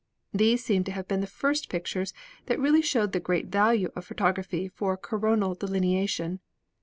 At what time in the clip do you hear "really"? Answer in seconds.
2.59-2.81